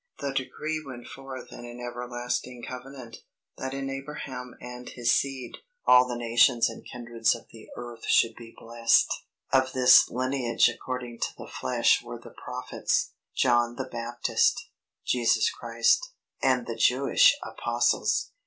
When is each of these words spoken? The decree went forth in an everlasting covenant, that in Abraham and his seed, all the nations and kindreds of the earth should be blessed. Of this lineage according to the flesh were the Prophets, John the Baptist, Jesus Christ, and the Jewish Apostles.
The 0.19 0.33
decree 0.33 0.81
went 0.83 1.05
forth 1.05 1.51
in 1.53 1.59
an 1.63 1.79
everlasting 1.79 2.63
covenant, 2.67 3.17
that 3.59 3.71
in 3.75 3.87
Abraham 3.87 4.55
and 4.59 4.89
his 4.89 5.11
seed, 5.11 5.57
all 5.85 6.07
the 6.07 6.15
nations 6.17 6.69
and 6.71 6.83
kindreds 6.83 7.35
of 7.35 7.45
the 7.51 7.69
earth 7.77 8.07
should 8.07 8.35
be 8.35 8.55
blessed. 8.57 9.13
Of 9.53 9.73
this 9.73 10.09
lineage 10.09 10.67
according 10.69 11.19
to 11.19 11.35
the 11.37 11.45
flesh 11.47 12.01
were 12.01 12.17
the 12.17 12.33
Prophets, 12.43 13.11
John 13.35 13.75
the 13.75 13.89
Baptist, 13.91 14.69
Jesus 15.05 15.51
Christ, 15.51 16.13
and 16.41 16.65
the 16.65 16.75
Jewish 16.75 17.37
Apostles. 17.43 18.31